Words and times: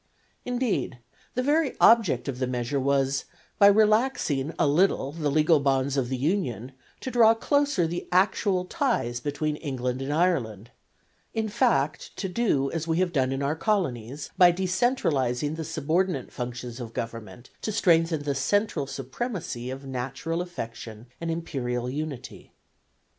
Indeed, 0.45 0.97
the 1.35 1.43
very 1.43 1.75
object 1.79 2.27
of 2.27 2.39
the 2.39 2.47
measure 2.47 2.79
was, 2.79 3.25
by 3.59 3.67
relaxing 3.67 4.51
a 4.57 4.65
little 4.65 5.11
the 5.11 5.29
legal 5.29 5.59
bonds 5.59 5.95
of 5.95 6.11
union, 6.11 6.71
to 7.01 7.11
draw 7.11 7.35
closer 7.35 7.85
the 7.85 8.07
actual 8.11 8.65
ties 8.65 9.19
between 9.19 9.57
England 9.57 10.01
and 10.01 10.11
Ireland, 10.11 10.71
in 11.35 11.49
fact, 11.49 12.17
to 12.17 12.27
do 12.27 12.71
as 12.71 12.87
we 12.87 12.97
have 12.97 13.13
done 13.13 13.31
in 13.31 13.43
our 13.43 13.55
Colonies, 13.55 14.31
by 14.39 14.51
decentralizing 14.51 15.55
the 15.55 15.63
subordinate 15.63 16.31
functions 16.31 16.79
of 16.79 16.93
government 16.95 17.51
to 17.61 17.71
strengthen 17.71 18.23
the 18.23 18.33
central 18.33 18.87
supremacy 18.87 19.69
of 19.69 19.85
natural 19.85 20.41
affection 20.41 21.05
and 21.21 21.29
Imperial 21.29 21.87
unity. 21.87 22.53